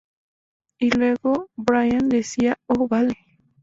Y 0.79 0.89
luego 0.89 1.45
Brian 1.55 2.09
decía: 2.09 2.57
"Oh, 2.65 2.87
vale. 2.87 3.13